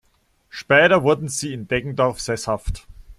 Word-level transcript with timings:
Später 0.49 1.03
wurden 1.03 1.27
sie 1.27 1.53
in 1.53 1.67
Deggendorf 1.67 2.19
sesshaft. 2.19 2.87